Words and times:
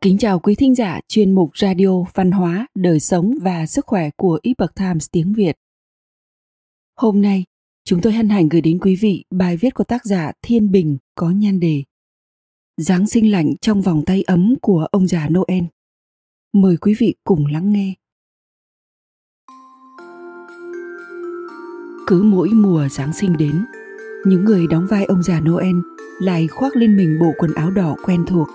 Kính 0.00 0.18
chào 0.18 0.38
quý 0.38 0.54
thính 0.54 0.74
giả 0.74 1.00
chuyên 1.08 1.34
mục 1.34 1.50
Radio 1.58 2.04
Văn 2.14 2.30
hóa, 2.30 2.66
Đời 2.74 3.00
sống 3.00 3.34
và 3.42 3.66
Sức 3.66 3.86
khỏe 3.86 4.10
của 4.16 4.38
Epoch 4.42 4.74
Times 4.74 5.06
tiếng 5.12 5.32
Việt. 5.32 5.56
Hôm 6.96 7.22
nay, 7.22 7.44
chúng 7.84 8.00
tôi 8.00 8.12
hân 8.12 8.28
hạnh 8.28 8.48
gửi 8.48 8.60
đến 8.60 8.78
quý 8.78 8.96
vị 8.96 9.24
bài 9.30 9.56
viết 9.56 9.74
của 9.74 9.84
tác 9.84 10.04
giả 10.04 10.32
Thiên 10.42 10.70
Bình 10.70 10.98
có 11.14 11.30
nhan 11.30 11.60
đề 11.60 11.84
Giáng 12.76 13.06
sinh 13.06 13.30
lạnh 13.30 13.54
trong 13.60 13.82
vòng 13.82 14.02
tay 14.06 14.22
ấm 14.22 14.54
của 14.62 14.86
ông 14.90 15.06
già 15.06 15.28
Noel. 15.28 15.64
Mời 16.52 16.76
quý 16.76 16.94
vị 16.98 17.14
cùng 17.24 17.46
lắng 17.46 17.72
nghe. 17.72 17.94
Cứ 22.06 22.22
mỗi 22.22 22.48
mùa 22.48 22.88
Giáng 22.88 23.12
sinh 23.12 23.36
đến, 23.36 23.64
những 24.26 24.44
người 24.44 24.66
đóng 24.66 24.86
vai 24.90 25.04
ông 25.04 25.22
già 25.22 25.40
Noel 25.40 25.76
lại 26.20 26.46
khoác 26.48 26.76
lên 26.76 26.96
mình 26.96 27.18
bộ 27.20 27.32
quần 27.38 27.54
áo 27.54 27.70
đỏ 27.70 27.96
quen 28.04 28.24
thuộc 28.26 28.48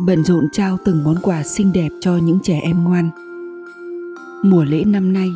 bận 0.00 0.24
rộn 0.24 0.48
trao 0.52 0.78
từng 0.84 1.04
món 1.04 1.16
quà 1.22 1.42
xinh 1.42 1.72
đẹp 1.72 1.88
cho 2.00 2.16
những 2.16 2.38
trẻ 2.42 2.60
em 2.62 2.84
ngoan. 2.84 3.10
Mùa 4.44 4.64
lễ 4.64 4.84
năm 4.84 5.12
nay, 5.12 5.30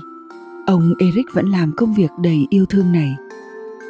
ông 0.67 0.95
Eric 0.99 1.27
vẫn 1.33 1.47
làm 1.47 1.73
công 1.77 1.95
việc 1.95 2.11
đầy 2.23 2.47
yêu 2.51 2.67
thương 2.67 2.93
này. 2.93 3.17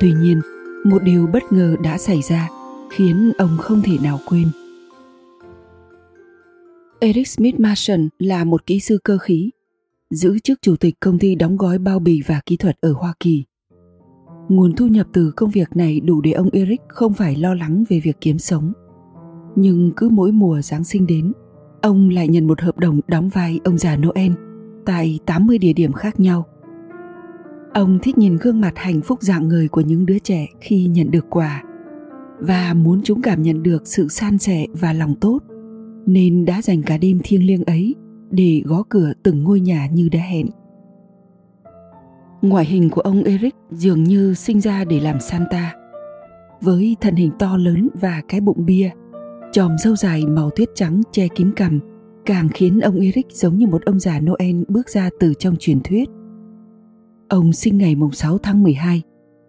Tuy 0.00 0.12
nhiên, 0.12 0.40
một 0.84 1.02
điều 1.02 1.26
bất 1.26 1.52
ngờ 1.52 1.76
đã 1.82 1.98
xảy 1.98 2.22
ra 2.22 2.48
khiến 2.90 3.32
ông 3.38 3.56
không 3.58 3.82
thể 3.82 3.98
nào 4.02 4.20
quên. 4.26 4.48
Eric 7.00 7.28
Smith 7.28 7.60
Marshall 7.60 8.06
là 8.18 8.44
một 8.44 8.66
kỹ 8.66 8.80
sư 8.80 8.98
cơ 9.04 9.18
khí, 9.18 9.50
giữ 10.10 10.38
chức 10.38 10.62
chủ 10.62 10.76
tịch 10.76 10.94
công 11.00 11.18
ty 11.18 11.34
đóng 11.34 11.56
gói 11.56 11.78
bao 11.78 11.98
bì 11.98 12.22
và 12.26 12.40
kỹ 12.46 12.56
thuật 12.56 12.76
ở 12.80 12.92
Hoa 12.92 13.14
Kỳ. 13.20 13.44
Nguồn 14.48 14.72
thu 14.76 14.86
nhập 14.86 15.06
từ 15.12 15.32
công 15.36 15.50
việc 15.50 15.76
này 15.76 16.00
đủ 16.00 16.20
để 16.20 16.32
ông 16.32 16.50
Eric 16.52 16.80
không 16.88 17.14
phải 17.14 17.36
lo 17.36 17.54
lắng 17.54 17.84
về 17.88 18.00
việc 18.00 18.16
kiếm 18.20 18.38
sống. 18.38 18.72
Nhưng 19.56 19.92
cứ 19.96 20.08
mỗi 20.08 20.32
mùa 20.32 20.60
Giáng 20.62 20.84
sinh 20.84 21.06
đến, 21.06 21.32
ông 21.82 22.08
lại 22.08 22.28
nhận 22.28 22.46
một 22.46 22.60
hợp 22.60 22.78
đồng 22.78 23.00
đóng 23.08 23.28
vai 23.28 23.60
ông 23.64 23.78
già 23.78 23.96
Noel 23.96 24.32
tại 24.86 25.18
80 25.26 25.58
địa 25.58 25.72
điểm 25.72 25.92
khác 25.92 26.20
nhau. 26.20 26.46
Ông 27.74 27.98
thích 28.02 28.18
nhìn 28.18 28.36
gương 28.36 28.60
mặt 28.60 28.72
hạnh 28.76 29.00
phúc 29.00 29.22
dạng 29.22 29.48
người 29.48 29.68
của 29.68 29.80
những 29.80 30.06
đứa 30.06 30.18
trẻ 30.18 30.46
khi 30.60 30.86
nhận 30.86 31.10
được 31.10 31.26
quà 31.30 31.62
và 32.40 32.74
muốn 32.74 33.00
chúng 33.04 33.22
cảm 33.22 33.42
nhận 33.42 33.62
được 33.62 33.86
sự 33.86 34.08
san 34.08 34.38
sẻ 34.38 34.66
và 34.72 34.92
lòng 34.92 35.14
tốt 35.20 35.38
nên 36.06 36.44
đã 36.44 36.62
dành 36.62 36.82
cả 36.82 36.98
đêm 36.98 37.20
thiêng 37.24 37.46
liêng 37.46 37.64
ấy 37.64 37.94
để 38.30 38.62
gõ 38.64 38.82
cửa 38.88 39.12
từng 39.22 39.44
ngôi 39.44 39.60
nhà 39.60 39.86
như 39.86 40.08
đã 40.12 40.20
hẹn. 40.20 40.46
Ngoại 42.42 42.64
hình 42.64 42.90
của 42.90 43.00
ông 43.00 43.22
Eric 43.22 43.54
dường 43.70 44.04
như 44.04 44.34
sinh 44.34 44.60
ra 44.60 44.84
để 44.84 45.00
làm 45.00 45.20
Santa. 45.20 45.74
Với 46.60 46.96
thân 47.00 47.14
hình 47.14 47.30
to 47.38 47.56
lớn 47.56 47.88
và 48.00 48.22
cái 48.28 48.40
bụng 48.40 48.66
bia, 48.66 48.90
Chòm 49.52 49.78
râu 49.78 49.96
dài 49.96 50.26
màu 50.26 50.50
tuyết 50.50 50.68
trắng 50.74 51.02
che 51.12 51.28
kín 51.28 51.50
cằm 51.56 51.78
càng 52.24 52.48
khiến 52.48 52.80
ông 52.80 53.00
Eric 53.00 53.26
giống 53.30 53.56
như 53.56 53.66
một 53.66 53.84
ông 53.84 54.00
già 54.00 54.20
Noel 54.20 54.62
bước 54.68 54.88
ra 54.88 55.10
từ 55.20 55.34
trong 55.38 55.56
truyền 55.58 55.80
thuyết. 55.80 56.08
Ông 57.28 57.52
sinh 57.52 57.78
ngày 57.78 57.96
6 58.12 58.38
tháng 58.38 58.62
12, 58.62 59.02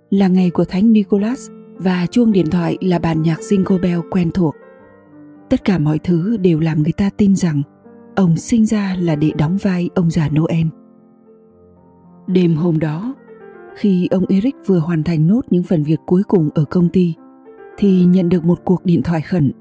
là 0.09 0.27
ngày 0.27 0.49
của 0.49 0.65
Thánh 0.65 0.93
Nicholas 0.93 1.49
và 1.77 2.05
chuông 2.11 2.31
điện 2.31 2.49
thoại 2.49 2.77
là 2.81 2.99
bản 2.99 3.21
nhạc 3.21 3.39
Jingle 3.39 3.81
Bell 3.81 3.99
quen 4.11 4.31
thuộc. 4.31 4.55
Tất 5.49 5.63
cả 5.65 5.77
mọi 5.77 5.99
thứ 5.99 6.37
đều 6.37 6.59
làm 6.59 6.83
người 6.83 6.93
ta 6.97 7.09
tin 7.17 7.35
rằng 7.35 7.61
ông 8.15 8.37
sinh 8.37 8.65
ra 8.65 8.95
là 8.99 9.15
để 9.15 9.31
đóng 9.37 9.57
vai 9.61 9.89
ông 9.95 10.09
già 10.09 10.29
Noel. 10.29 10.67
Đêm 12.27 12.55
hôm 12.55 12.79
đó, 12.79 13.15
khi 13.75 14.07
ông 14.11 14.25
Eric 14.29 14.55
vừa 14.65 14.79
hoàn 14.79 15.03
thành 15.03 15.27
nốt 15.27 15.41
những 15.49 15.63
phần 15.63 15.83
việc 15.83 15.99
cuối 16.05 16.23
cùng 16.27 16.49
ở 16.55 16.65
công 16.65 16.89
ty, 16.89 17.13
thì 17.77 18.05
nhận 18.05 18.29
được 18.29 18.45
một 18.45 18.59
cuộc 18.65 18.85
điện 18.85 19.01
thoại 19.03 19.21
khẩn 19.21 19.51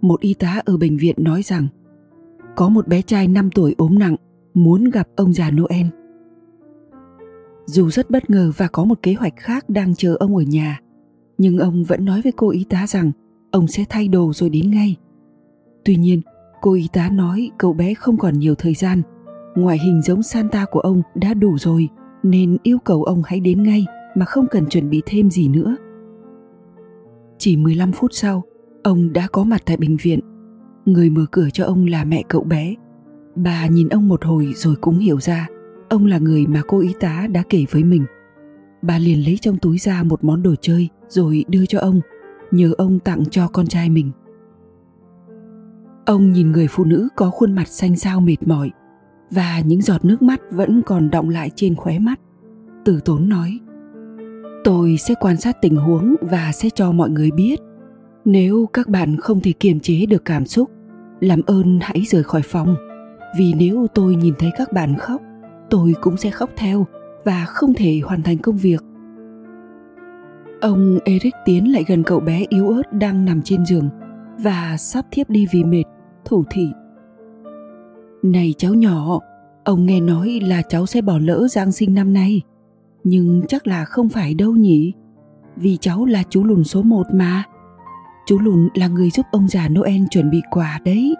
một 0.00 0.20
y 0.20 0.34
tá 0.34 0.60
ở 0.64 0.76
bệnh 0.76 0.96
viện 0.96 1.14
nói 1.18 1.42
rằng 1.42 1.66
có 2.56 2.68
một 2.68 2.88
bé 2.88 3.02
trai 3.02 3.28
5 3.28 3.50
tuổi 3.54 3.74
ốm 3.78 3.98
nặng 3.98 4.16
muốn 4.54 4.84
gặp 4.84 5.08
ông 5.16 5.32
già 5.32 5.50
Noel. 5.50 5.86
Dù 7.66 7.90
rất 7.90 8.10
bất 8.10 8.30
ngờ 8.30 8.52
và 8.56 8.68
có 8.68 8.84
một 8.84 9.02
kế 9.02 9.14
hoạch 9.14 9.36
khác 9.36 9.68
đang 9.68 9.94
chờ 9.94 10.16
ông 10.20 10.36
ở 10.36 10.42
nhà, 10.42 10.80
nhưng 11.38 11.58
ông 11.58 11.84
vẫn 11.84 12.04
nói 12.04 12.20
với 12.22 12.32
cô 12.32 12.50
y 12.50 12.64
tá 12.64 12.86
rằng 12.86 13.12
ông 13.50 13.68
sẽ 13.68 13.84
thay 13.88 14.08
đồ 14.08 14.32
rồi 14.32 14.50
đến 14.50 14.70
ngay. 14.70 14.96
Tuy 15.84 15.96
nhiên, 15.96 16.20
cô 16.60 16.72
y 16.72 16.88
tá 16.92 17.08
nói 17.10 17.50
cậu 17.58 17.72
bé 17.72 17.94
không 17.94 18.16
còn 18.16 18.38
nhiều 18.38 18.54
thời 18.54 18.74
gian, 18.74 19.02
ngoại 19.56 19.78
hình 19.78 20.02
giống 20.02 20.22
Santa 20.22 20.64
của 20.70 20.80
ông 20.80 21.02
đã 21.14 21.34
đủ 21.34 21.58
rồi 21.58 21.88
nên 22.22 22.56
yêu 22.62 22.78
cầu 22.78 23.04
ông 23.04 23.22
hãy 23.24 23.40
đến 23.40 23.62
ngay 23.62 23.86
mà 24.14 24.24
không 24.24 24.46
cần 24.50 24.66
chuẩn 24.66 24.90
bị 24.90 25.02
thêm 25.06 25.30
gì 25.30 25.48
nữa. 25.48 25.76
Chỉ 27.38 27.56
15 27.56 27.92
phút 27.92 28.10
sau, 28.14 28.42
Ông 28.82 29.12
đã 29.12 29.28
có 29.32 29.44
mặt 29.44 29.62
tại 29.66 29.76
bệnh 29.76 29.96
viện. 29.96 30.20
Người 30.84 31.10
mở 31.10 31.26
cửa 31.30 31.48
cho 31.52 31.64
ông 31.64 31.86
là 31.86 32.04
mẹ 32.04 32.22
cậu 32.28 32.44
bé. 32.44 32.74
Bà 33.36 33.66
nhìn 33.66 33.88
ông 33.88 34.08
một 34.08 34.24
hồi 34.24 34.52
rồi 34.56 34.76
cũng 34.76 34.98
hiểu 34.98 35.20
ra 35.20 35.48
ông 35.90 36.06
là 36.06 36.18
người 36.18 36.46
mà 36.46 36.62
cô 36.68 36.80
y 36.80 36.94
tá 37.00 37.26
đã 37.32 37.42
kể 37.48 37.64
với 37.70 37.84
mình. 37.84 38.04
Bà 38.82 38.98
liền 38.98 39.24
lấy 39.24 39.38
trong 39.40 39.58
túi 39.58 39.78
ra 39.78 40.02
một 40.02 40.24
món 40.24 40.42
đồ 40.42 40.54
chơi 40.60 40.88
rồi 41.08 41.44
đưa 41.48 41.66
cho 41.66 41.78
ông, 41.78 42.00
nhờ 42.50 42.72
ông 42.78 42.98
tặng 42.98 43.24
cho 43.30 43.48
con 43.48 43.66
trai 43.66 43.90
mình. 43.90 44.10
Ông 46.06 46.32
nhìn 46.32 46.52
người 46.52 46.66
phụ 46.70 46.84
nữ 46.84 47.08
có 47.16 47.30
khuôn 47.30 47.54
mặt 47.54 47.68
xanh 47.68 47.96
xao 47.96 48.20
mệt 48.20 48.36
mỏi 48.46 48.70
và 49.30 49.60
những 49.60 49.82
giọt 49.82 50.04
nước 50.04 50.22
mắt 50.22 50.40
vẫn 50.50 50.82
còn 50.82 51.10
đọng 51.10 51.28
lại 51.28 51.50
trên 51.54 51.74
khóe 51.74 51.98
mắt. 51.98 52.20
Từ 52.84 53.00
tốn 53.04 53.28
nói, 53.28 53.58
tôi 54.64 54.96
sẽ 54.96 55.14
quan 55.20 55.36
sát 55.36 55.56
tình 55.62 55.76
huống 55.76 56.16
và 56.20 56.52
sẽ 56.52 56.70
cho 56.74 56.92
mọi 56.92 57.10
người 57.10 57.30
biết 57.30 57.60
nếu 58.24 58.68
các 58.72 58.88
bạn 58.88 59.16
không 59.16 59.40
thể 59.40 59.52
kiềm 59.52 59.80
chế 59.80 60.06
được 60.06 60.24
cảm 60.24 60.46
xúc, 60.46 60.70
làm 61.20 61.40
ơn 61.46 61.78
hãy 61.82 62.02
rời 62.06 62.22
khỏi 62.22 62.42
phòng. 62.44 62.76
Vì 63.38 63.54
nếu 63.54 63.86
tôi 63.94 64.14
nhìn 64.14 64.34
thấy 64.38 64.50
các 64.58 64.72
bạn 64.72 64.96
khóc, 64.98 65.22
tôi 65.70 65.94
cũng 66.00 66.16
sẽ 66.16 66.30
khóc 66.30 66.50
theo 66.56 66.86
và 67.24 67.44
không 67.44 67.74
thể 67.74 68.00
hoàn 68.04 68.22
thành 68.22 68.38
công 68.38 68.56
việc. 68.56 68.82
Ông 70.60 70.98
eric 71.04 71.34
tiến 71.44 71.72
lại 71.72 71.84
gần 71.88 72.02
cậu 72.02 72.20
bé 72.20 72.44
yếu 72.48 72.68
ớt 72.68 72.92
đang 72.92 73.24
nằm 73.24 73.42
trên 73.42 73.66
giường 73.66 73.88
và 74.38 74.76
sắp 74.76 75.06
thiếp 75.10 75.30
đi 75.30 75.46
vì 75.52 75.64
mệt, 75.64 75.84
thủ 76.24 76.44
thị. 76.50 76.68
Này 78.22 78.54
cháu 78.58 78.74
nhỏ, 78.74 79.18
ông 79.64 79.86
nghe 79.86 80.00
nói 80.00 80.40
là 80.42 80.62
cháu 80.62 80.86
sẽ 80.86 81.02
bỏ 81.02 81.18
lỡ 81.18 81.48
giáng 81.48 81.72
sinh 81.72 81.94
năm 81.94 82.12
nay, 82.12 82.42
nhưng 83.04 83.42
chắc 83.48 83.66
là 83.66 83.84
không 83.84 84.08
phải 84.08 84.34
đâu 84.34 84.52
nhỉ? 84.52 84.92
Vì 85.56 85.76
cháu 85.76 86.04
là 86.04 86.22
chú 86.30 86.44
lùn 86.44 86.64
số 86.64 86.82
một 86.82 87.06
mà 87.12 87.44
chú 88.30 88.38
lùn 88.38 88.68
là 88.74 88.88
người 88.88 89.10
giúp 89.10 89.26
ông 89.30 89.48
già 89.48 89.68
Noel 89.68 90.02
chuẩn 90.10 90.30
bị 90.30 90.42
quà 90.50 90.80
đấy. 90.84 91.14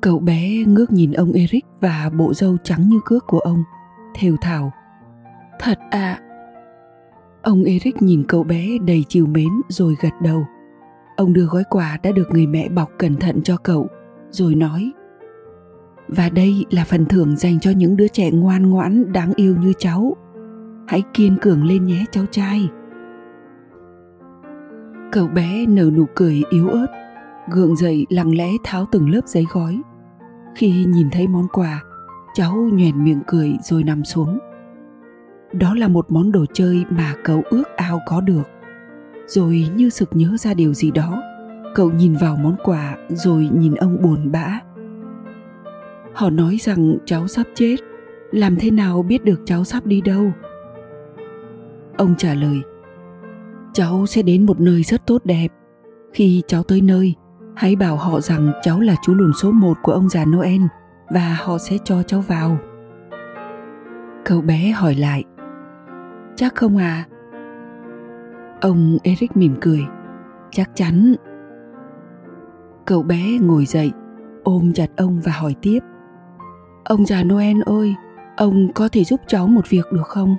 Cậu 0.00 0.18
bé 0.18 0.64
ngước 0.66 0.92
nhìn 0.92 1.12
ông 1.12 1.32
Eric 1.32 1.64
và 1.80 2.10
bộ 2.18 2.34
râu 2.34 2.56
trắng 2.64 2.88
như 2.88 3.00
cước 3.04 3.26
của 3.26 3.38
ông, 3.38 3.62
thều 4.14 4.36
thào. 4.40 4.72
Thật 5.60 5.78
à. 5.90 6.20
Ông 7.42 7.64
Eric 7.64 8.02
nhìn 8.02 8.24
cậu 8.28 8.44
bé 8.44 8.68
đầy 8.86 9.04
chiều 9.08 9.26
mến 9.26 9.48
rồi 9.68 9.96
gật 10.00 10.12
đầu. 10.22 10.46
Ông 11.16 11.32
đưa 11.32 11.44
gói 11.44 11.64
quà 11.70 11.98
đã 12.02 12.12
được 12.12 12.30
người 12.30 12.46
mẹ 12.46 12.68
bọc 12.68 12.88
cẩn 12.98 13.16
thận 13.16 13.42
cho 13.42 13.56
cậu, 13.56 13.86
rồi 14.30 14.54
nói 14.54 14.92
và 16.08 16.28
đây 16.28 16.64
là 16.70 16.84
phần 16.84 17.06
thưởng 17.06 17.36
dành 17.36 17.60
cho 17.60 17.70
những 17.70 17.96
đứa 17.96 18.08
trẻ 18.08 18.30
ngoan 18.30 18.70
ngoãn 18.70 19.12
đáng 19.12 19.32
yêu 19.36 19.56
như 19.56 19.72
cháu 19.78 20.16
hãy 20.86 21.02
kiên 21.14 21.36
cường 21.40 21.64
lên 21.64 21.84
nhé 21.84 22.04
cháu 22.10 22.26
trai 22.30 22.68
Cậu 25.12 25.26
bé 25.26 25.66
nở 25.66 25.90
nụ 25.96 26.06
cười 26.14 26.42
yếu 26.50 26.68
ớt, 26.68 26.86
gượng 27.50 27.76
dậy 27.76 28.06
lặng 28.10 28.36
lẽ 28.36 28.50
tháo 28.64 28.86
từng 28.92 29.10
lớp 29.10 29.20
giấy 29.26 29.44
gói. 29.52 29.80
Khi 30.54 30.84
nhìn 30.84 31.10
thấy 31.10 31.28
món 31.28 31.48
quà, 31.52 31.82
cháu 32.34 32.54
nhoẻn 32.72 33.04
miệng 33.04 33.20
cười 33.26 33.52
rồi 33.62 33.84
nằm 33.84 34.04
xuống. 34.04 34.38
Đó 35.52 35.74
là 35.74 35.88
một 35.88 36.06
món 36.10 36.32
đồ 36.32 36.44
chơi 36.52 36.84
mà 36.90 37.14
cậu 37.24 37.42
ước 37.50 37.76
ao 37.76 38.00
có 38.06 38.20
được. 38.20 38.48
Rồi 39.26 39.68
như 39.76 39.90
sực 39.90 40.08
nhớ 40.12 40.36
ra 40.38 40.54
điều 40.54 40.74
gì 40.74 40.90
đó, 40.90 41.22
cậu 41.74 41.90
nhìn 41.90 42.14
vào 42.14 42.36
món 42.36 42.56
quà 42.64 42.96
rồi 43.08 43.48
nhìn 43.52 43.74
ông 43.74 44.02
buồn 44.02 44.32
bã. 44.32 44.60
Họ 46.12 46.30
nói 46.30 46.56
rằng 46.60 46.96
cháu 47.04 47.28
sắp 47.28 47.46
chết, 47.54 47.76
làm 48.32 48.56
thế 48.56 48.70
nào 48.70 49.02
biết 49.02 49.24
được 49.24 49.40
cháu 49.44 49.64
sắp 49.64 49.86
đi 49.86 50.00
đâu? 50.00 50.32
Ông 51.96 52.14
trả 52.18 52.34
lời, 52.34 52.62
cháu 53.78 54.06
sẽ 54.06 54.22
đến 54.22 54.46
một 54.46 54.60
nơi 54.60 54.82
rất 54.82 55.06
tốt 55.06 55.24
đẹp. 55.24 55.48
Khi 56.12 56.42
cháu 56.46 56.62
tới 56.62 56.80
nơi, 56.80 57.14
hãy 57.56 57.76
bảo 57.76 57.96
họ 57.96 58.20
rằng 58.20 58.52
cháu 58.62 58.80
là 58.80 58.94
chú 59.02 59.14
lùn 59.14 59.32
số 59.42 59.52
một 59.52 59.76
của 59.82 59.92
ông 59.92 60.08
già 60.08 60.24
noel 60.24 60.62
và 61.10 61.36
họ 61.40 61.58
sẽ 61.58 61.76
cho 61.84 62.02
cháu 62.02 62.20
vào. 62.20 62.58
Cậu 64.24 64.40
bé 64.40 64.70
hỏi 64.70 64.94
lại, 64.94 65.24
chắc 66.36 66.54
không 66.54 66.76
à? 66.76 67.04
Ông 68.60 68.98
eric 69.02 69.36
mỉm 69.36 69.54
cười, 69.60 69.86
chắc 70.50 70.70
chắn. 70.74 71.14
Cậu 72.84 73.02
bé 73.02 73.38
ngồi 73.40 73.64
dậy, 73.64 73.92
ôm 74.44 74.72
chặt 74.74 74.88
ông 74.96 75.20
và 75.24 75.32
hỏi 75.32 75.54
tiếp, 75.62 75.80
ông 76.84 77.06
già 77.06 77.22
noel 77.24 77.56
ơi, 77.66 77.94
ông 78.36 78.68
có 78.74 78.88
thể 78.92 79.04
giúp 79.04 79.20
cháu 79.26 79.46
một 79.46 79.70
việc 79.70 79.84
được 79.92 80.06
không? 80.06 80.36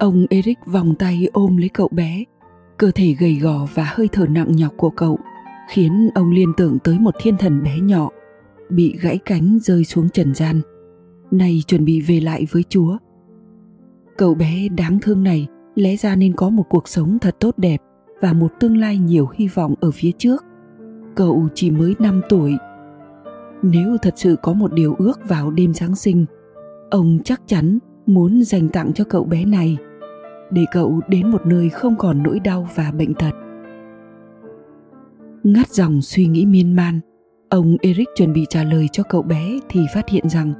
Ông 0.00 0.26
Eric 0.30 0.58
vòng 0.66 0.94
tay 0.94 1.28
ôm 1.32 1.56
lấy 1.56 1.68
cậu 1.68 1.88
bé, 1.88 2.24
cơ 2.78 2.90
thể 2.94 3.14
gầy 3.20 3.34
gò 3.34 3.66
và 3.74 3.84
hơi 3.86 4.08
thở 4.12 4.26
nặng 4.26 4.56
nhọc 4.56 4.72
của 4.76 4.90
cậu 4.90 5.18
khiến 5.70 6.10
ông 6.14 6.32
liên 6.32 6.52
tưởng 6.56 6.78
tới 6.84 6.98
một 6.98 7.14
thiên 7.22 7.36
thần 7.36 7.62
bé 7.62 7.80
nhỏ 7.80 8.08
bị 8.70 8.98
gãy 9.00 9.18
cánh 9.24 9.58
rơi 9.62 9.84
xuống 9.84 10.08
trần 10.08 10.34
gian. 10.34 10.60
Nay 11.30 11.62
chuẩn 11.66 11.84
bị 11.84 12.00
về 12.00 12.20
lại 12.20 12.46
với 12.50 12.64
chúa. 12.68 12.96
Cậu 14.16 14.34
bé 14.34 14.68
đáng 14.68 14.98
thương 15.02 15.22
này 15.22 15.46
lẽ 15.74 15.96
ra 15.96 16.16
nên 16.16 16.32
có 16.36 16.48
một 16.50 16.64
cuộc 16.68 16.88
sống 16.88 17.18
thật 17.18 17.36
tốt 17.40 17.58
đẹp 17.58 17.78
và 18.20 18.32
một 18.32 18.52
tương 18.60 18.76
lai 18.76 18.98
nhiều 18.98 19.28
hy 19.34 19.48
vọng 19.48 19.74
ở 19.80 19.90
phía 19.90 20.10
trước. 20.18 20.44
Cậu 21.14 21.48
chỉ 21.54 21.70
mới 21.70 21.94
5 21.98 22.20
tuổi. 22.28 22.56
Nếu 23.62 23.96
thật 24.02 24.14
sự 24.16 24.36
có 24.42 24.52
một 24.52 24.72
điều 24.72 24.94
ước 24.98 25.20
vào 25.28 25.50
đêm 25.50 25.74
giáng 25.74 25.96
sinh 25.96 26.26
ông 26.90 27.18
chắc 27.24 27.42
chắn 27.46 27.78
muốn 28.06 28.42
dành 28.42 28.68
tặng 28.68 28.92
cho 28.92 29.04
cậu 29.04 29.24
bé 29.24 29.44
này 29.44 29.76
để 30.50 30.64
cậu 30.72 31.00
đến 31.08 31.30
một 31.30 31.46
nơi 31.46 31.68
không 31.68 31.96
còn 31.96 32.22
nỗi 32.22 32.40
đau 32.40 32.68
và 32.74 32.90
bệnh 32.90 33.14
tật. 33.14 33.32
Ngắt 35.42 35.68
dòng 35.68 36.02
suy 36.02 36.26
nghĩ 36.26 36.46
miên 36.46 36.76
man, 36.76 37.00
ông 37.48 37.76
eric 37.80 38.08
chuẩn 38.16 38.32
bị 38.32 38.46
trả 38.48 38.64
lời 38.64 38.88
cho 38.92 39.02
cậu 39.02 39.22
bé 39.22 39.58
thì 39.68 39.80
phát 39.94 40.08
hiện 40.08 40.28
rằng 40.28 40.52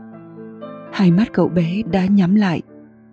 hai 0.92 1.10
mắt 1.10 1.32
cậu 1.32 1.48
bé 1.48 1.82
đã 1.92 2.06
nhắm 2.06 2.34
lại 2.34 2.62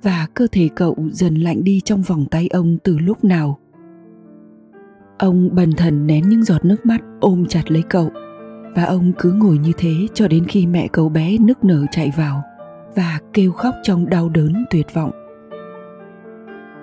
và 0.03 0.27
cơ 0.33 0.47
thể 0.51 0.69
cậu 0.75 0.95
dần 1.11 1.35
lạnh 1.35 1.63
đi 1.63 1.81
trong 1.85 2.01
vòng 2.01 2.25
tay 2.25 2.47
ông 2.47 2.77
từ 2.83 2.97
lúc 2.97 3.23
nào. 3.23 3.59
Ông 5.17 5.49
bần 5.55 5.71
thần 5.71 6.07
nén 6.07 6.29
những 6.29 6.43
giọt 6.43 6.65
nước 6.65 6.85
mắt 6.85 7.01
ôm 7.19 7.45
chặt 7.49 7.71
lấy 7.71 7.83
cậu 7.89 8.11
và 8.75 8.83
ông 8.83 9.11
cứ 9.19 9.31
ngồi 9.31 9.57
như 9.57 9.71
thế 9.77 9.93
cho 10.13 10.27
đến 10.27 10.45
khi 10.47 10.67
mẹ 10.67 10.87
cậu 10.87 11.09
bé 11.09 11.37
nức 11.37 11.63
nở 11.63 11.85
chạy 11.91 12.11
vào 12.17 12.43
và 12.95 13.19
kêu 13.33 13.51
khóc 13.51 13.75
trong 13.83 14.09
đau 14.09 14.29
đớn 14.29 14.65
tuyệt 14.69 14.93
vọng 14.93 15.11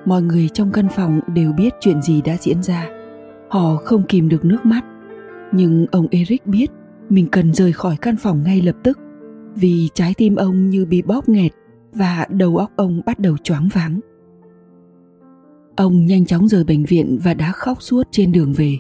mọi 0.04 0.22
người 0.22 0.48
trong 0.48 0.72
căn 0.72 0.88
phòng 0.88 1.20
đều 1.34 1.52
biết 1.52 1.74
chuyện 1.80 2.02
gì 2.02 2.22
đã 2.22 2.36
diễn 2.40 2.62
ra. 2.62 2.88
Họ 3.48 3.76
không 3.76 4.02
kìm 4.02 4.28
được 4.28 4.44
nước 4.44 4.66
mắt. 4.66 4.84
Nhưng 5.52 5.86
ông 5.90 6.06
eric 6.10 6.46
biết 6.46 6.70
mình 7.08 7.28
cần 7.32 7.54
rời 7.54 7.72
khỏi 7.72 7.96
căn 8.00 8.16
phòng 8.16 8.42
ngay 8.44 8.62
lập 8.62 8.76
tức, 8.82 8.98
vì 9.54 9.88
trái 9.94 10.14
tim 10.16 10.36
ông 10.36 10.70
như 10.70 10.86
bị 10.86 11.02
bóp 11.02 11.28
nghẹt 11.28 11.52
và 11.92 12.26
đầu 12.30 12.56
óc 12.56 12.70
ông 12.76 13.00
bắt 13.06 13.18
đầu 13.18 13.36
choáng 13.42 13.68
váng. 13.74 14.00
Ông 15.76 16.06
nhanh 16.06 16.26
chóng 16.26 16.48
rời 16.48 16.64
bệnh 16.64 16.84
viện 16.84 17.18
và 17.24 17.34
đã 17.34 17.52
khóc 17.52 17.82
suốt 17.82 18.08
trên 18.10 18.32
đường 18.32 18.52
về. 18.52 18.78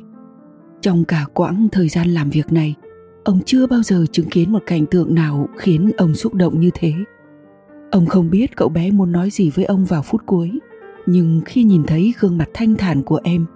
Trong 0.80 1.04
cả 1.04 1.26
quãng 1.34 1.68
thời 1.72 1.88
gian 1.88 2.08
làm 2.08 2.30
việc 2.30 2.52
này, 2.52 2.74
ông 3.24 3.40
chưa 3.46 3.66
bao 3.66 3.82
giờ 3.82 4.04
chứng 4.12 4.28
kiến 4.30 4.52
một 4.52 4.62
cảnh 4.66 4.86
tượng 4.86 5.14
nào 5.14 5.48
khiến 5.56 5.90
ông 5.96 6.14
xúc 6.14 6.34
động 6.34 6.60
như 6.60 6.70
thế. 6.74 6.92
Ông 7.90 8.06
không 8.06 8.30
biết 8.30 8.56
cậu 8.56 8.68
bé 8.68 8.90
muốn 8.90 9.12
nói 9.12 9.30
gì 9.30 9.50
với 9.50 9.64
ông 9.64 9.84
vào 9.84 10.02
phút 10.02 10.22
cuối 10.26 10.50
nhưng 11.06 11.40
khi 11.44 11.62
nhìn 11.62 11.82
thấy 11.86 12.14
gương 12.20 12.38
mặt 12.38 12.48
thanh 12.54 12.74
thản 12.74 13.02
của 13.02 13.20
em, 13.24 13.46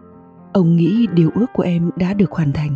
ông 0.52 0.76
nghĩ 0.76 1.06
điều 1.14 1.30
ước 1.34 1.46
của 1.54 1.62
em 1.62 1.90
đã 1.96 2.14
được 2.14 2.32
hoàn 2.32 2.52
thành. 2.52 2.74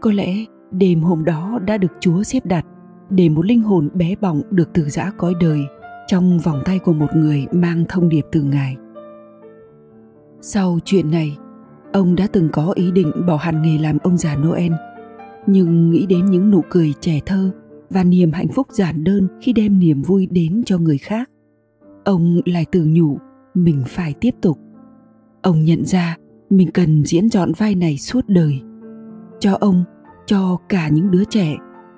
Có 0.00 0.12
lẽ 0.12 0.44
đêm 0.70 1.00
hôm 1.00 1.24
đó 1.24 1.58
đã 1.66 1.76
được 1.76 1.92
chúa 2.00 2.22
xếp 2.22 2.46
đặt 2.46 2.66
để 3.10 3.28
một 3.28 3.46
linh 3.46 3.60
hồn 3.60 3.88
bé 3.94 4.14
bỏng 4.20 4.42
được 4.50 4.68
từ 4.72 4.88
giã 4.88 5.10
cõi 5.18 5.34
đời 5.40 5.60
trong 6.06 6.38
vòng 6.38 6.62
tay 6.64 6.78
của 6.78 6.92
một 6.92 7.16
người 7.16 7.46
mang 7.52 7.84
thông 7.88 8.08
điệp 8.08 8.24
từ 8.32 8.42
ngài. 8.42 8.76
Sau 10.40 10.78
chuyện 10.84 11.10
này, 11.10 11.36
ông 11.92 12.16
đã 12.16 12.26
từng 12.32 12.48
có 12.52 12.72
ý 12.74 12.90
định 12.92 13.12
bỏ 13.26 13.36
hẳn 13.36 13.62
nghề 13.62 13.78
làm 13.78 13.98
ông 14.02 14.16
già 14.16 14.36
noel, 14.36 14.72
nhưng 15.46 15.90
nghĩ 15.90 16.06
đến 16.06 16.26
những 16.26 16.50
nụ 16.50 16.62
cười 16.70 16.94
trẻ 17.00 17.20
thơ 17.26 17.50
và 17.90 18.04
niềm 18.04 18.32
hạnh 18.32 18.48
phúc 18.48 18.66
giản 18.70 19.04
đơn 19.04 19.28
khi 19.40 19.52
đem 19.52 19.78
niềm 19.78 20.02
vui 20.02 20.26
đến 20.26 20.62
cho 20.66 20.78
người 20.78 20.98
khác, 20.98 21.30
ông 22.04 22.40
lại 22.44 22.66
tự 22.72 22.86
nhủ 22.88 23.18
mình 23.56 23.82
phải 23.86 24.14
tiếp 24.20 24.34
tục 24.42 24.58
ông 25.42 25.64
nhận 25.64 25.84
ra 25.84 26.16
mình 26.50 26.70
cần 26.70 27.04
diễn 27.04 27.28
dọn 27.28 27.52
vai 27.52 27.74
này 27.74 27.98
suốt 27.98 28.24
đời 28.28 28.60
cho 29.40 29.56
ông, 29.60 29.84
cho 30.26 30.58
cả 30.68 30.88
những 30.88 31.10
đứa 31.10 31.24
trẻ 31.24 31.56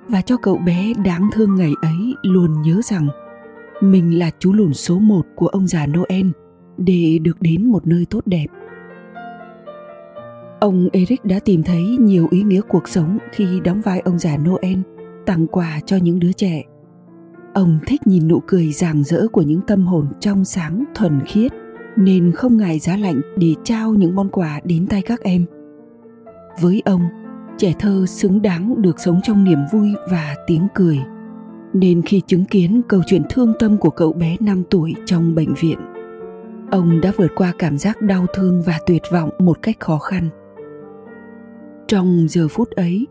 và 0.08 0.22
cho 0.22 0.36
cậu 0.36 0.56
bé 0.56 0.92
đáng 1.04 1.30
thương 1.32 1.54
ngày 1.54 1.72
ấy 1.82 2.14
luôn 2.22 2.62
nhớ 2.62 2.80
rằng 2.84 3.08
mình 3.80 4.18
là 4.18 4.30
chú 4.38 4.52
lùn 4.52 4.74
số 4.74 4.98
một 4.98 5.26
của 5.36 5.46
ông 5.46 5.66
già 5.66 5.86
Noel 5.86 6.26
để 6.76 7.18
được 7.22 7.40
đến 7.40 7.70
một 7.70 7.86
nơi 7.86 8.06
tốt 8.10 8.26
đẹp. 8.26 8.46
Ông 10.60 10.88
Eric 10.92 11.24
đã 11.24 11.38
tìm 11.44 11.62
thấy 11.62 11.82
nhiều 11.82 12.28
ý 12.30 12.42
nghĩa 12.42 12.60
cuộc 12.68 12.88
sống 12.88 13.18
khi 13.32 13.60
đóng 13.64 13.80
vai 13.80 14.00
ông 14.00 14.18
già 14.18 14.36
Noel 14.36 14.78
tặng 15.26 15.46
quà 15.46 15.80
cho 15.86 15.96
những 15.96 16.20
đứa 16.20 16.32
trẻ. 16.32 16.62
Ông 17.58 17.78
thích 17.86 18.06
nhìn 18.06 18.28
nụ 18.28 18.42
cười 18.46 18.72
rạng 18.72 19.04
rỡ 19.04 19.28
của 19.32 19.42
những 19.42 19.60
tâm 19.66 19.86
hồn 19.86 20.06
trong 20.20 20.44
sáng 20.44 20.84
thuần 20.94 21.20
khiết 21.26 21.52
nên 21.96 22.32
không 22.32 22.56
ngại 22.56 22.78
giá 22.78 22.96
lạnh 22.96 23.20
để 23.36 23.54
trao 23.64 23.94
những 23.94 24.14
món 24.14 24.28
quà 24.28 24.60
đến 24.64 24.86
tay 24.86 25.02
các 25.02 25.20
em. 25.20 25.44
Với 26.60 26.82
ông, 26.84 27.02
trẻ 27.56 27.72
thơ 27.78 28.06
xứng 28.06 28.42
đáng 28.42 28.82
được 28.82 29.00
sống 29.00 29.20
trong 29.24 29.44
niềm 29.44 29.58
vui 29.72 29.88
và 30.10 30.36
tiếng 30.46 30.68
cười. 30.74 30.98
Nên 31.72 32.02
khi 32.02 32.22
chứng 32.26 32.44
kiến 32.44 32.82
câu 32.88 33.02
chuyện 33.06 33.22
thương 33.30 33.52
tâm 33.58 33.76
của 33.76 33.90
cậu 33.90 34.12
bé 34.12 34.36
5 34.40 34.62
tuổi 34.70 34.94
trong 35.06 35.34
bệnh 35.34 35.54
viện, 35.54 35.78
ông 36.70 37.00
đã 37.00 37.12
vượt 37.16 37.30
qua 37.36 37.52
cảm 37.58 37.78
giác 37.78 38.02
đau 38.02 38.26
thương 38.34 38.62
và 38.62 38.78
tuyệt 38.86 39.02
vọng 39.12 39.30
một 39.38 39.58
cách 39.62 39.76
khó 39.80 39.98
khăn. 39.98 40.28
Trong 41.88 42.26
giờ 42.28 42.48
phút 42.48 42.70
ấy, 42.70 43.06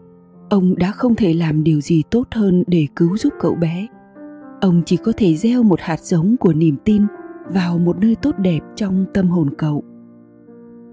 ông 0.49 0.75
đã 0.77 0.91
không 0.91 1.15
thể 1.15 1.33
làm 1.33 1.63
điều 1.63 1.81
gì 1.81 2.03
tốt 2.11 2.27
hơn 2.31 2.63
để 2.67 2.87
cứu 2.95 3.17
giúp 3.17 3.33
cậu 3.39 3.55
bé. 3.55 3.87
Ông 4.61 4.81
chỉ 4.85 4.97
có 4.97 5.11
thể 5.17 5.35
gieo 5.35 5.63
một 5.63 5.79
hạt 5.81 5.99
giống 5.99 6.35
của 6.39 6.53
niềm 6.53 6.75
tin 6.85 7.03
vào 7.49 7.77
một 7.77 7.97
nơi 7.99 8.15
tốt 8.15 8.35
đẹp 8.37 8.59
trong 8.75 9.05
tâm 9.13 9.29
hồn 9.29 9.49
cậu. 9.57 9.83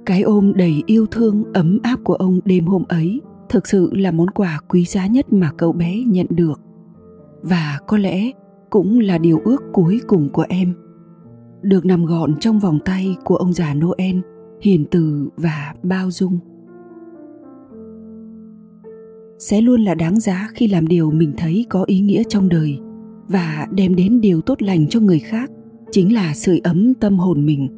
Cái 0.06 0.22
ôm 0.22 0.52
đầy 0.56 0.82
yêu 0.86 1.06
thương, 1.06 1.44
ấm 1.52 1.78
áp 1.82 2.00
của 2.04 2.14
ông 2.14 2.40
đêm 2.44 2.66
hôm 2.66 2.84
ấy 2.88 3.20
thực 3.48 3.66
sự 3.66 3.90
là 3.94 4.10
món 4.10 4.30
quà 4.30 4.60
quý 4.68 4.84
giá 4.84 5.06
nhất 5.06 5.32
mà 5.32 5.50
cậu 5.56 5.72
bé 5.72 6.02
nhận 6.06 6.26
được. 6.30 6.60
Và 7.42 7.78
có 7.86 7.98
lẽ 7.98 8.30
cũng 8.70 8.98
là 9.00 9.18
điều 9.18 9.40
ước 9.44 9.62
cuối 9.72 10.00
cùng 10.06 10.28
của 10.28 10.44
em. 10.48 10.74
Được 11.62 11.84
nằm 11.84 12.04
gọn 12.04 12.34
trong 12.40 12.58
vòng 12.58 12.78
tay 12.84 13.16
của 13.24 13.36
ông 13.36 13.52
già 13.52 13.74
noel, 13.74 14.16
hiền 14.60 14.84
từ 14.90 15.28
và 15.36 15.74
bao 15.82 16.10
dung. 16.10 16.38
Sẽ 19.38 19.60
luôn 19.60 19.80
là 19.80 19.94
đáng 19.94 20.20
giá 20.20 20.48
khi 20.54 20.68
làm 20.68 20.88
điều 20.88 21.10
mình 21.10 21.32
thấy 21.36 21.66
có 21.68 21.84
ý 21.86 22.00
nghĩa 22.00 22.22
trong 22.28 22.48
đời 22.48 22.78
và 23.28 23.66
đem 23.70 23.94
đến 23.94 24.20
điều 24.20 24.40
tốt 24.40 24.62
lành 24.62 24.88
cho 24.88 25.00
người 25.00 25.18
khác 25.18 25.50
chính 25.90 26.14
là 26.14 26.34
sưởi 26.34 26.58
ấm 26.58 26.94
tâm 26.94 27.18
hồn 27.18 27.46
mình. 27.46 27.68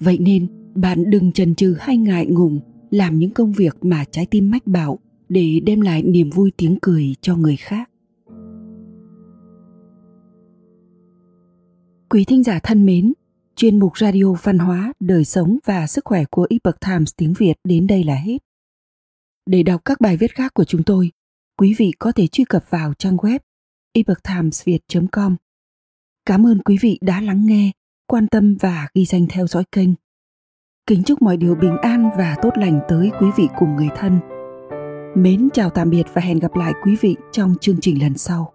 Vậy 0.00 0.18
nên, 0.18 0.46
bạn 0.74 1.10
đừng 1.10 1.32
chần 1.32 1.54
chừ 1.54 1.76
hay 1.78 1.96
ngại 1.96 2.26
ngùng 2.26 2.60
làm 2.90 3.18
những 3.18 3.30
công 3.30 3.52
việc 3.52 3.76
mà 3.80 4.04
trái 4.10 4.26
tim 4.26 4.50
mách 4.50 4.66
bảo 4.66 4.98
để 5.28 5.60
đem 5.60 5.80
lại 5.80 6.02
niềm 6.02 6.30
vui 6.30 6.52
tiếng 6.56 6.78
cười 6.82 7.14
cho 7.20 7.36
người 7.36 7.56
khác. 7.56 7.90
Quý 12.10 12.24
thính 12.24 12.44
giả 12.44 12.60
thân 12.62 12.86
mến, 12.86 13.12
chuyên 13.56 13.78
mục 13.78 13.98
radio 13.98 14.32
văn 14.42 14.58
hóa, 14.58 14.92
đời 15.00 15.24
sống 15.24 15.58
và 15.64 15.86
sức 15.86 16.04
khỏe 16.04 16.24
của 16.30 16.46
epoch 16.50 16.80
times 16.80 17.12
tiếng 17.16 17.34
việt 17.38 17.54
đến 17.64 17.86
đây 17.86 18.04
là 18.04 18.14
hết. 18.14 18.38
Để 19.46 19.62
đọc 19.62 19.80
các 19.84 20.00
bài 20.00 20.16
viết 20.16 20.34
khác 20.34 20.54
của 20.54 20.64
chúng 20.64 20.82
tôi, 20.82 21.10
quý 21.56 21.74
vị 21.78 21.92
có 21.98 22.12
thể 22.12 22.26
truy 22.26 22.44
cập 22.44 22.70
vào 22.70 22.94
trang 22.98 23.16
web 23.16 23.38
epochtimesviet 23.92 24.80
com 25.12 25.36
cảm 26.26 26.46
ơn 26.46 26.62
quý 26.62 26.76
vị 26.80 26.98
đã 27.00 27.20
lắng 27.20 27.46
nghe, 27.46 27.72
quan 28.06 28.26
tâm 28.26 28.56
và 28.60 28.88
ghi 28.94 29.04
danh 29.04 29.26
theo 29.30 29.46
dõi 29.46 29.64
kênh 29.72 29.90
Kính 30.88 31.02
chúc 31.02 31.22
mọi 31.22 31.36
điều 31.36 31.54
bình 31.54 31.76
an 31.82 32.10
và 32.18 32.36
tốt 32.42 32.50
lành 32.56 32.80
tới 32.88 33.10
quý 33.20 33.26
vị 33.36 33.48
cùng 33.58 33.76
người 33.76 33.88
thân. 33.96 34.18
Mến 35.16 35.48
chào 35.52 35.70
tạm 35.70 35.90
biệt 35.90 36.02
và 36.12 36.22
hẹn 36.22 36.38
gặp 36.38 36.56
lại 36.56 36.72
quý 36.84 36.96
vị 37.00 37.16
trong 37.32 37.54
chương 37.60 37.80
trình 37.80 38.02
lần 38.02 38.18
sau. 38.18 38.52